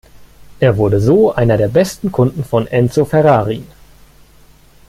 Er 0.59 0.77
wurde 0.77 0.99
so 0.99 1.31
einer 1.31 1.57
der 1.57 1.67
besten 1.67 2.11
Kunden 2.11 2.43
von 2.43 2.65
Enzo 2.65 3.05
Ferrari. 3.05 3.63